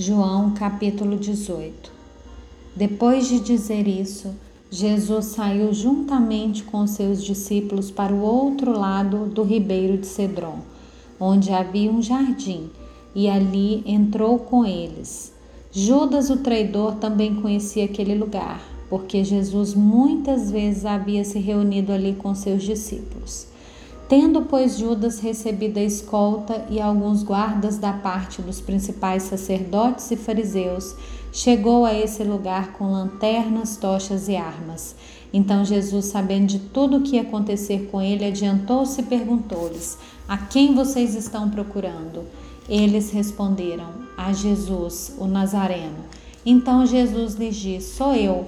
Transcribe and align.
João 0.00 0.52
capítulo 0.52 1.16
18 1.16 1.90
Depois 2.76 3.26
de 3.26 3.40
dizer 3.40 3.88
isso, 3.88 4.32
Jesus 4.70 5.24
saiu 5.24 5.74
juntamente 5.74 6.62
com 6.62 6.86
seus 6.86 7.20
discípulos 7.20 7.90
para 7.90 8.14
o 8.14 8.22
outro 8.22 8.70
lado 8.78 9.26
do 9.26 9.42
ribeiro 9.42 9.98
de 9.98 10.06
Cedron, 10.06 10.60
onde 11.18 11.50
havia 11.50 11.90
um 11.90 12.00
jardim, 12.00 12.70
e 13.12 13.28
ali 13.28 13.82
entrou 13.84 14.38
com 14.38 14.64
eles. 14.64 15.34
Judas, 15.72 16.30
o 16.30 16.36
traidor, 16.36 16.94
também 16.94 17.34
conhecia 17.34 17.86
aquele 17.86 18.14
lugar, 18.14 18.62
porque 18.88 19.24
Jesus 19.24 19.74
muitas 19.74 20.48
vezes 20.48 20.84
havia 20.84 21.24
se 21.24 21.40
reunido 21.40 21.90
ali 21.90 22.14
com 22.14 22.36
seus 22.36 22.62
discípulos. 22.62 23.48
Tendo, 24.08 24.42
pois, 24.42 24.78
Judas 24.78 25.20
recebido 25.20 25.76
a 25.76 25.82
escolta 25.82 26.64
e 26.70 26.80
alguns 26.80 27.22
guardas 27.22 27.76
da 27.76 27.92
parte 27.92 28.40
dos 28.40 28.58
principais 28.58 29.24
sacerdotes 29.24 30.10
e 30.10 30.16
fariseus, 30.16 30.96
chegou 31.30 31.84
a 31.84 31.92
esse 31.92 32.24
lugar 32.24 32.72
com 32.72 32.90
lanternas, 32.90 33.76
tochas 33.76 34.26
e 34.26 34.34
armas. 34.34 34.96
Então 35.30 35.62
Jesus, 35.62 36.06
sabendo 36.06 36.46
de 36.46 36.58
tudo 36.58 36.96
o 36.96 37.02
que 37.02 37.16
ia 37.16 37.22
acontecer 37.22 37.90
com 37.92 38.00
ele, 38.00 38.24
adiantou-se 38.24 38.98
e 38.98 39.04
perguntou-lhes: 39.04 39.98
A 40.26 40.38
quem 40.38 40.74
vocês 40.74 41.14
estão 41.14 41.50
procurando? 41.50 42.24
Eles 42.66 43.10
responderam: 43.10 43.90
A 44.16 44.32
Jesus, 44.32 45.14
o 45.18 45.26
Nazareno. 45.26 45.98
Então 46.46 46.86
Jesus 46.86 47.34
lhes 47.34 47.56
disse: 47.56 47.96
Sou 47.96 48.14
eu. 48.14 48.46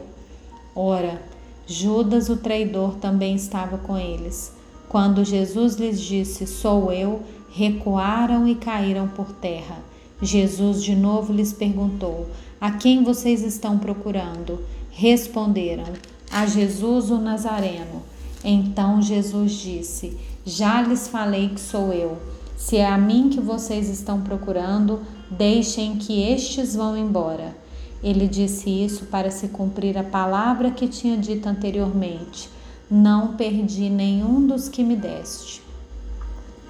Ora, 0.74 1.20
Judas, 1.66 2.30
o 2.30 2.36
traidor, 2.38 2.94
também 2.94 3.34
estava 3.34 3.76
com 3.76 3.98
eles. 3.98 4.58
Quando 4.90 5.24
Jesus 5.24 5.76
lhes 5.76 6.00
disse: 6.00 6.48
Sou 6.48 6.92
eu, 6.92 7.22
recuaram 7.48 8.48
e 8.48 8.56
caíram 8.56 9.06
por 9.06 9.30
terra. 9.30 9.78
Jesus 10.20 10.82
de 10.82 10.96
novo 10.96 11.32
lhes 11.32 11.52
perguntou: 11.52 12.26
A 12.60 12.72
quem 12.72 13.04
vocês 13.04 13.44
estão 13.44 13.78
procurando? 13.78 14.58
Responderam: 14.90 15.84
A 16.28 16.44
Jesus 16.44 17.08
o 17.08 17.18
Nazareno. 17.18 18.02
Então 18.42 19.00
Jesus 19.00 19.52
disse: 19.52 20.18
Já 20.44 20.82
lhes 20.82 21.06
falei 21.06 21.50
que 21.50 21.60
sou 21.60 21.92
eu. 21.92 22.18
Se 22.56 22.76
é 22.76 22.88
a 22.88 22.98
mim 22.98 23.28
que 23.30 23.40
vocês 23.40 23.88
estão 23.88 24.20
procurando, 24.22 25.02
deixem 25.30 25.98
que 25.98 26.20
estes 26.20 26.74
vão 26.74 26.96
embora. 26.96 27.56
Ele 28.02 28.26
disse 28.26 28.68
isso 28.68 29.04
para 29.04 29.30
se 29.30 29.46
cumprir 29.46 29.96
a 29.96 30.02
palavra 30.02 30.72
que 30.72 30.88
tinha 30.88 31.16
dito 31.16 31.48
anteriormente 31.48 32.48
não 32.90 33.34
perdi 33.34 33.88
nenhum 33.88 34.44
dos 34.44 34.68
que 34.68 34.82
me 34.82 34.96
deste. 34.96 35.62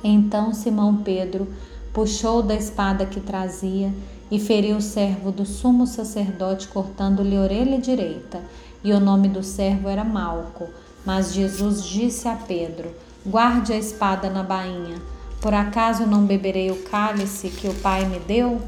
Então 0.04 0.52
Simão 0.52 0.98
Pedro 0.98 1.48
puxou 1.92 2.42
da 2.42 2.54
espada 2.54 3.06
que 3.06 3.20
trazia 3.20 3.92
e 4.30 4.38
feriu 4.38 4.76
o 4.76 4.82
servo 4.82 5.32
do 5.32 5.46
sumo 5.46 5.86
sacerdote, 5.86 6.68
cortando-lhe 6.68 7.36
a 7.36 7.40
orelha 7.40 7.78
direita. 7.78 8.40
E 8.84 8.92
o 8.92 9.00
nome 9.00 9.28
do 9.28 9.42
servo 9.42 9.88
era 9.88 10.04
Malco. 10.04 10.68
Mas 11.04 11.32
Jesus 11.32 11.84
disse 11.84 12.28
a 12.28 12.36
Pedro: 12.36 12.90
Guarde 13.26 13.72
a 13.72 13.76
espada 13.76 14.28
na 14.30 14.42
bainha. 14.42 14.96
Por 15.40 15.54
acaso 15.54 16.06
não 16.06 16.24
beberei 16.24 16.70
o 16.70 16.82
cálice 16.82 17.48
que 17.48 17.66
o 17.66 17.74
Pai 17.74 18.04
me 18.04 18.18
deu? 18.18 18.60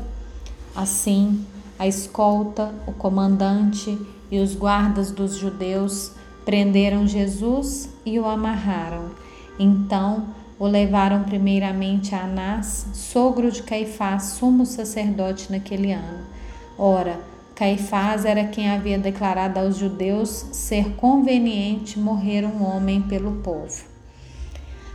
Assim, 0.75 1.45
a 1.79 1.87
escolta, 1.87 2.75
o 2.87 2.93
comandante 2.93 3.99
e 4.31 4.41
os 4.41 4.55
guardas 4.55 5.11
dos 5.11 5.37
judeus 5.37 6.13
Prenderam 6.45 7.07
Jesus 7.07 7.89
e 8.05 8.19
o 8.19 8.27
amarraram. 8.27 9.11
Então 9.59 10.27
o 10.59 10.67
levaram 10.67 11.25
primeiramente 11.25 12.15
a 12.15 12.25
Anás, 12.25 12.87
sogro 12.93 13.51
de 13.51 13.63
Caifás, 13.63 14.25
sumo 14.25 14.65
sacerdote 14.65 15.51
naquele 15.51 15.93
ano. 15.93 16.25
Ora, 16.79 17.21
Caifás 17.55 18.25
era 18.25 18.45
quem 18.45 18.71
havia 18.71 18.99
declarado 18.99 19.59
aos 19.59 19.77
judeus 19.77 20.47
ser 20.53 20.95
conveniente 20.95 21.99
morrer 21.99 22.45
um 22.45 22.65
homem 22.65 23.03
pelo 23.03 23.43
povo. 23.43 23.85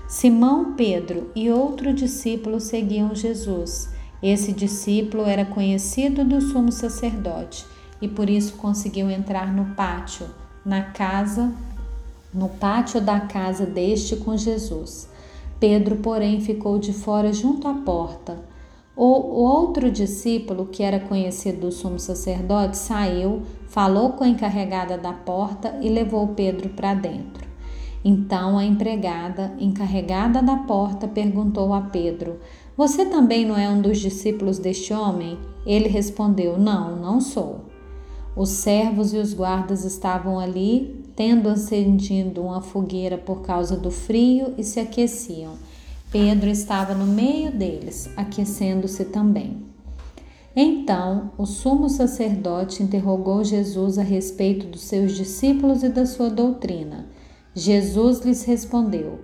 Simão 0.08 0.74
Pedro 0.74 1.32
e 1.36 1.50
outro 1.50 1.94
discípulo 1.94 2.60
seguiam 2.60 3.14
Jesus. 3.14 3.90
Esse 4.24 4.52
discípulo 4.52 5.26
era 5.26 5.46
conhecido 5.46 6.26
do 6.26 6.42
sumo 6.42 6.72
sacerdote 6.72 7.66
e 8.02 8.08
por 8.08 8.30
isso 8.30 8.54
conseguiu 8.54 9.10
entrar 9.10 9.54
no 9.54 9.76
pátio 9.76 10.28
na 10.68 10.82
casa, 10.82 11.54
no 12.34 12.50
pátio 12.50 13.00
da 13.00 13.22
casa 13.22 13.66
deste 13.66 14.18
com 14.18 14.36
Jesus. 14.36 15.10
Pedro, 15.62 15.96
porém, 15.96 16.42
ficou 16.42 16.78
de 16.78 16.92
fora 16.92 17.32
junto 17.32 17.70
à 17.70 17.74
porta. 17.74 18.38
O, 18.94 19.06
outro 19.06 19.90
discípulo, 19.90 20.66
que 20.66 20.84
era 20.84 21.00
conhecido 21.00 21.62
do 21.62 21.72
sumo 21.72 21.98
sacerdote, 21.98 22.76
saiu, 22.76 23.44
falou 23.70 24.10
com 24.12 24.26
a 24.26 24.28
encarregada 24.28 24.98
da 24.98 25.14
porta 25.14 25.80
e 25.82 25.88
levou 25.88 26.28
Pedro 26.30 26.68
para 26.70 26.94
dentro. 26.94 27.48
Então 28.04 28.58
a 28.58 28.66
empregada, 28.66 29.54
encarregada 29.60 30.42
da 30.42 30.58
porta, 30.58 31.08
perguntou 31.08 31.74
a 31.74 31.80
Pedro: 31.80 32.42
Você 32.76 33.06
também 33.06 33.46
não 33.46 33.58
é 33.58 33.70
um 33.70 33.82
dos 33.82 34.00
discípulos 34.00 34.60
deste 34.60 34.94
homem? 34.94 35.40
Ele 35.66 35.88
respondeu: 35.88 36.58
Não, 36.60 36.98
não 36.98 37.22
sou. 37.22 37.77
Os 38.38 38.50
servos 38.50 39.16
e 39.16 39.18
os 39.18 39.34
guardas 39.34 39.84
estavam 39.84 40.38
ali, 40.38 41.04
tendo 41.16 41.50
acendido 41.50 42.44
uma 42.44 42.62
fogueira 42.62 43.18
por 43.18 43.42
causa 43.42 43.76
do 43.76 43.90
frio 43.90 44.54
e 44.60 44.64
se 44.64 44.80
aqueciam. 44.80 45.54
Pedro 46.12 46.48
estava 46.48 46.94
no 46.94 47.08
meio 47.08 47.52
deles, 47.52 48.08
aquecendo-se 48.16 49.06
também. 49.06 49.66
Então 50.56 51.32
o 51.36 51.48
sumo 51.48 51.90
sacerdote 51.90 52.84
interrogou 52.84 53.44
Jesus 53.44 53.98
a 53.98 54.04
respeito 54.04 54.68
dos 54.68 54.82
seus 54.82 55.14
discípulos 55.14 55.82
e 55.82 55.90
da 55.90 56.06
sua 56.06 56.30
doutrina. 56.30 57.08
Jesus 57.56 58.20
lhes 58.20 58.44
respondeu: 58.44 59.20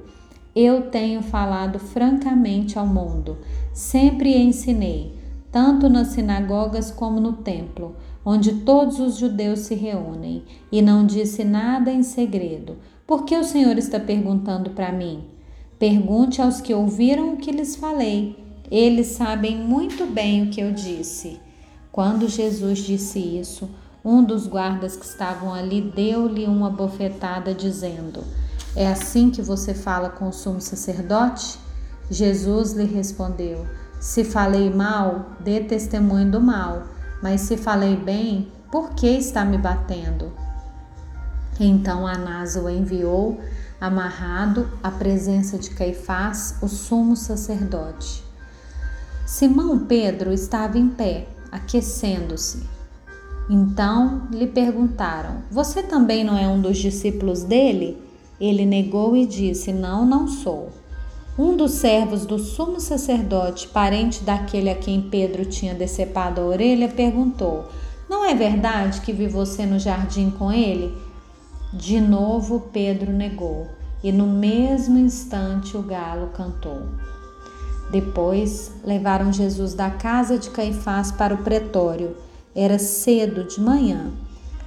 Eu 0.56 0.90
tenho 0.90 1.22
falado 1.22 1.78
francamente 1.78 2.80
ao 2.80 2.88
mundo, 2.88 3.38
sempre 3.74 4.36
ensinei, 4.36 5.14
tanto 5.52 5.88
nas 5.88 6.08
sinagogas 6.08 6.90
como 6.90 7.20
no 7.20 7.34
templo 7.34 7.96
onde 8.26 8.54
todos 8.62 9.00
os 9.00 9.18
judeus 9.18 9.60
se 9.60 9.76
reúnem, 9.76 10.44
e 10.72 10.82
não 10.82 11.06
disse 11.06 11.44
nada 11.44 11.92
em 11.92 12.04
segredo. 12.04 12.78
Por 13.06 13.26
que 13.26 13.36
o 13.36 13.44
Senhor 13.44 13.78
está 13.78 14.00
perguntando 14.00 14.70
para 14.70 14.92
mim? 14.92 15.26
Pergunte 15.78 16.42
aos 16.42 16.62
que 16.62 16.74
ouviram 16.74 17.34
o 17.34 17.38
que 17.38 17.52
lhes 17.52 17.76
falei. 17.76 18.38
Eles 18.72 19.08
sabem 19.08 19.58
muito 19.58 20.06
bem 20.06 20.44
o 20.44 20.50
que 20.50 20.62
eu 20.62 20.72
disse. 20.72 21.40
Quando 21.92 22.30
Jesus 22.30 22.80
disse 22.80 23.20
isso, 23.20 23.70
um 24.04 24.24
dos 24.24 24.48
guardas 24.48 24.96
que 24.96 25.06
estavam 25.06 25.54
ali 25.54 25.82
deu-lhe 25.82 26.46
uma 26.46 26.70
bofetada, 26.70 27.54
dizendo: 27.54 28.24
É 28.76 28.88
assim 28.88 29.30
que 29.30 29.42
você 29.42 29.74
fala 29.74 30.10
com 30.10 30.30
o 30.30 30.34
sumo 30.34 30.62
sacerdote? 30.62 31.60
Jesus 32.10 32.72
lhe 32.72 32.86
respondeu: 32.86 33.68
Se 34.00 34.24
falei 34.24 34.70
mal, 34.70 35.38
dê 35.42 35.60
testemunho 35.60 36.32
do 36.32 36.42
mal 36.42 36.84
mas 37.24 37.40
se 37.40 37.56
falei 37.56 37.96
bem, 37.96 38.52
por 38.70 38.90
que 38.96 39.08
está 39.08 39.46
me 39.46 39.58
batendo? 39.58 40.34
Então 41.58 42.06
Anás 42.06 42.58
o 42.58 42.68
enviou, 42.68 43.40
amarrado 43.80 44.70
à 44.84 44.92
presença 44.92 45.58
de 45.58 45.70
Caifás, 45.70 46.58
o 46.62 46.68
sumo 46.68 47.16
sacerdote. 47.16 48.22
Simão 49.26 49.86
Pedro 49.86 50.34
estava 50.34 50.78
em 50.78 50.90
pé, 50.90 51.30
aquecendo-se. 51.50 52.68
Então 53.50 54.28
lhe 54.30 54.48
perguntaram: 54.48 55.44
Você 55.50 55.82
também 55.82 56.26
não 56.26 56.38
é 56.38 56.46
um 56.46 56.60
dos 56.60 56.78
discípulos 56.78 57.44
dele? 57.44 57.98
Ele 58.38 58.66
negou 58.66 59.16
e 59.16 59.26
disse: 59.26 59.72
Não, 59.72 60.06
não 60.06 60.28
sou. 60.28 60.74
Um 61.38 61.58
dos 61.58 61.72
servos 61.72 62.28
do 62.28 62.38
sumo 62.38 62.80
sacerdote, 62.80 63.68
parente 63.68 64.24
daquele 64.24 64.70
a 64.70 64.76
quem 64.76 65.02
Pedro 65.02 65.44
tinha 65.46 65.74
decepado 65.74 66.40
a 66.40 66.44
orelha, 66.46 66.88
perguntou: 66.88 67.70
Não 68.08 68.24
é 68.24 68.36
verdade 68.36 69.02
que 69.02 69.12
vi 69.12 69.28
você 69.28 69.66
no 69.66 69.80
jardim 69.80 70.30
com 70.30 70.52
ele? 70.52 70.96
De 71.74 72.00
novo 72.00 72.70
Pedro 72.72 73.12
negou, 73.12 73.68
e 74.04 74.12
no 74.12 74.28
mesmo 74.28 75.00
instante 75.00 75.76
o 75.76 75.82
galo 75.82 76.28
cantou. 76.36 76.84
Depois 77.90 78.72
levaram 78.84 79.34
Jesus 79.34 79.74
da 79.74 79.90
casa 79.90 80.38
de 80.38 80.52
Caifás 80.52 81.12
para 81.12 81.34
o 81.34 81.40
pretório. 81.40 82.16
Era 82.56 82.78
cedo 82.78 83.44
de 83.44 83.60
manhã. 83.60 84.12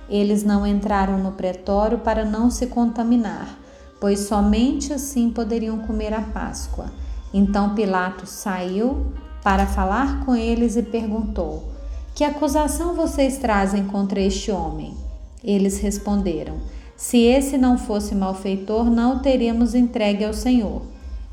Eles 0.09 0.43
não 0.43 0.67
entraram 0.67 1.17
no 1.17 1.31
pretório 1.31 1.99
para 1.99 2.25
não 2.25 2.51
se 2.51 2.67
contaminar 2.67 3.66
pois 4.01 4.21
somente 4.21 4.93
assim 4.93 5.31
poderiam 5.31 5.79
comer 5.79 6.13
a 6.13 6.21
Páscoa. 6.21 6.87
Então 7.33 7.75
Pilatos 7.75 8.31
saiu 8.31 9.07
para 9.43 9.67
falar 9.67 10.25
com 10.25 10.35
eles 10.35 10.77
e 10.77 10.83
perguntou: 10.83 11.71
Que 12.15 12.25
acusação 12.25 12.95
vocês 12.95 13.39
trazem 13.39 13.87
contra 13.87 14.21
este 14.21 14.51
homem? 14.51 14.97
Eles 15.43 15.79
responderam: 15.79 16.57
Se 16.97 17.19
esse 17.19 17.57
não 17.57 17.79
fosse 17.79 18.15
malfeitor, 18.15 18.91
não 18.91 19.17
o 19.17 19.19
teríamos 19.21 19.75
entregue 19.75 20.25
ao 20.25 20.33
Senhor. 20.33 20.83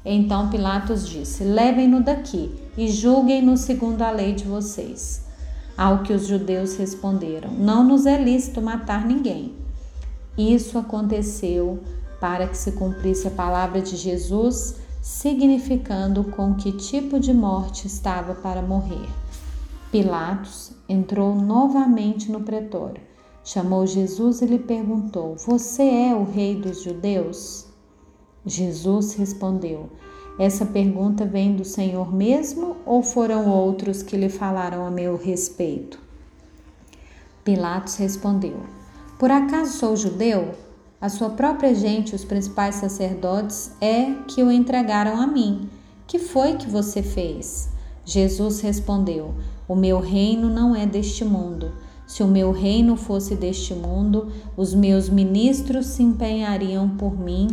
Então 0.06 0.50
Pilatos 0.50 1.08
disse: 1.08 1.44
Levem-no 1.44 2.02
daqui 2.02 2.54
e 2.78 2.90
julguem-no 2.90 3.58
segundo 3.58 4.02
a 4.02 4.12
lei 4.12 4.34
de 4.34 4.44
vocês. 4.44 5.24
Ao 5.78 6.04
que 6.04 6.14
os 6.14 6.28
judeus 6.28 6.76
responderam: 6.76 7.52
Não 7.52 7.84
nos 7.84 8.06
é 8.06 8.22
lícito 8.22 8.62
matar 8.62 9.06
ninguém. 9.06 9.54
Isso 10.38 10.78
aconteceu 10.78 11.80
para 12.24 12.48
que 12.48 12.58
se 12.58 12.72
cumprisse 12.72 13.28
a 13.28 13.32
palavra 13.32 13.82
de 13.82 13.98
Jesus, 13.98 14.78
significando 15.02 16.24
com 16.24 16.56
que 16.56 16.72
tipo 16.72 17.20
de 17.20 17.34
morte 17.34 17.86
estava 17.86 18.34
para 18.34 18.62
morrer. 18.62 19.10
Pilatos 19.92 20.72
entrou 20.88 21.36
novamente 21.36 22.32
no 22.32 22.40
pretório, 22.40 23.02
chamou 23.44 23.86
Jesus 23.86 24.42
e 24.42 24.46
lhe 24.46 24.58
perguntou: 24.58 25.36
Você 25.46 25.84
é 25.84 26.16
o 26.16 26.24
rei 26.24 26.56
dos 26.56 26.82
judeus? 26.82 27.66
Jesus 28.46 29.16
respondeu: 29.16 29.90
Essa 30.40 30.66
pergunta 30.66 31.26
vem 31.26 31.58
do 31.58 31.66
Senhor 31.66 32.16
mesmo 32.16 32.78
ou 32.86 33.04
foram 33.04 33.50
outros 33.50 34.02
que 34.02 34.16
lhe 34.16 34.30
falaram 34.30 34.86
a 34.86 34.90
meu 34.90 35.18
respeito? 35.18 36.00
Pilatos 37.44 37.98
respondeu: 37.98 38.62
Por 39.20 39.30
acaso 39.30 39.78
sou 39.78 39.98
judeu? 39.98 40.64
A 41.04 41.10
sua 41.10 41.32
própria 41.32 41.76
gente, 41.76 42.16
os 42.16 42.24
principais 42.24 42.76
sacerdotes, 42.76 43.74
é 43.82 44.14
que 44.26 44.42
o 44.42 44.50
entregaram 44.50 45.20
a 45.20 45.28
mim. 45.28 45.70
Que 46.08 46.18
foi 46.18 46.56
que 46.56 46.70
você 46.70 47.04
fez? 47.04 47.68
Jesus 48.06 48.62
respondeu: 48.62 49.34
O 49.68 49.76
meu 49.76 50.00
reino 50.00 50.48
não 50.48 50.74
é 50.74 50.86
deste 50.86 51.26
mundo. 51.26 51.74
Se 52.08 52.24
o 52.24 52.28
meu 52.28 52.54
reino 52.54 52.96
fosse 52.96 53.36
deste 53.36 53.74
mundo, 53.74 54.32
os 54.56 54.74
meus 54.74 55.10
ministros 55.10 55.88
se 55.88 56.02
empenhariam 56.02 56.88
por 56.92 57.20
mim 57.20 57.50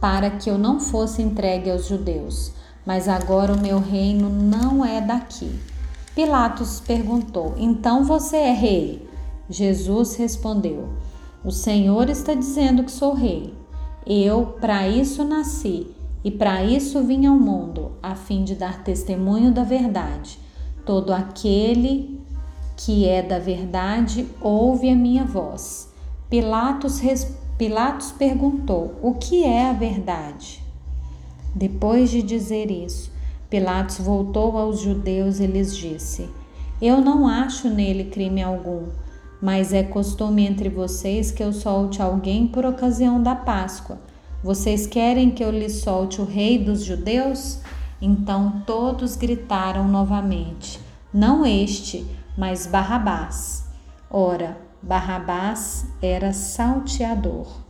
para 0.00 0.30
que 0.30 0.48
eu 0.48 0.56
não 0.56 0.78
fosse 0.78 1.20
entregue 1.20 1.68
aos 1.68 1.88
judeus. 1.88 2.52
Mas 2.86 3.08
agora 3.08 3.54
o 3.54 3.60
meu 3.60 3.80
reino 3.80 4.30
não 4.30 4.84
é 4.84 5.00
daqui. 5.00 5.50
Pilatos 6.14 6.78
perguntou: 6.78 7.56
Então 7.58 8.04
você 8.04 8.36
é 8.36 8.52
rei? 8.52 9.08
Jesus 9.50 10.14
respondeu: 10.14 10.90
O 11.44 11.50
Senhor 11.50 12.08
está 12.08 12.34
dizendo 12.34 12.84
que 12.84 12.92
sou 12.92 13.14
rei. 13.14 13.52
Eu 14.06 14.56
para 14.60 14.88
isso 14.88 15.24
nasci 15.24 15.88
e 16.24 16.30
para 16.30 16.62
isso 16.62 17.02
vim 17.02 17.26
ao 17.26 17.36
mundo, 17.36 17.92
a 18.00 18.14
fim 18.14 18.44
de 18.44 18.54
dar 18.54 18.84
testemunho 18.84 19.50
da 19.50 19.64
verdade. 19.64 20.38
Todo 20.86 21.12
aquele 21.12 22.20
que 22.76 23.08
é 23.08 23.22
da 23.22 23.40
verdade 23.40 24.28
ouve 24.40 24.88
a 24.88 24.94
minha 24.94 25.24
voz. 25.24 25.92
Pilatos, 26.30 27.00
Pilatos 27.58 28.12
perguntou: 28.12 28.94
O 29.02 29.14
que 29.14 29.44
é 29.44 29.68
a 29.68 29.72
verdade? 29.72 30.62
Depois 31.54 32.10
de 32.10 32.22
dizer 32.22 32.70
isso, 32.70 33.12
Pilatos 33.50 33.98
voltou 33.98 34.56
aos 34.56 34.80
judeus 34.80 35.40
e 35.40 35.46
lhes 35.46 35.76
disse: 35.76 36.28
Eu 36.80 37.00
não 37.00 37.26
acho 37.26 37.68
nele 37.68 38.04
crime 38.04 38.42
algum, 38.42 38.86
mas 39.42 39.72
é 39.72 39.82
costume 39.82 40.46
entre 40.46 40.68
vocês 40.68 41.32
que 41.32 41.42
eu 41.42 41.52
solte 41.52 42.00
alguém 42.00 42.46
por 42.46 42.64
ocasião 42.64 43.20
da 43.20 43.34
Páscoa. 43.34 43.98
Vocês 44.40 44.86
querem 44.86 45.32
que 45.32 45.42
eu 45.42 45.50
lhes 45.50 45.80
solte 45.82 46.20
o 46.20 46.24
rei 46.24 46.62
dos 46.62 46.84
judeus? 46.84 47.58
Então 48.00 48.62
todos 48.64 49.16
gritaram 49.16 49.88
novamente: 49.88 50.78
Não 51.12 51.44
este, 51.44 52.06
mas 52.38 52.68
Barrabás. 52.68 53.66
Ora, 54.08 54.56
Barrabás 54.80 55.86
era 56.00 56.32
salteador. 56.32 57.61